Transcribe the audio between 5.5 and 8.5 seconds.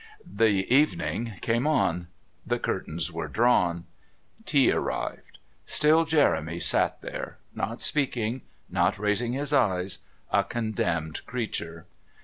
still Jeremy sat there, not speaking,